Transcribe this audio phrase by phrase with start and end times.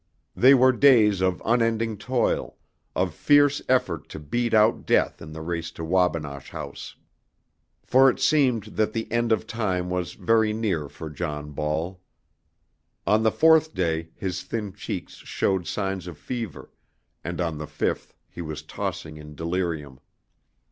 [0.35, 2.57] They were days of unending toil,
[2.95, 6.95] of fierce effort to beat out death in the race to Wabinosh House.
[7.83, 12.01] For it seemed that the end of time was very near for John Ball.
[13.05, 16.71] On the fourth day his thin cheeks showed signs of fever,
[17.23, 19.99] and on the fifth he was tossing in delirium.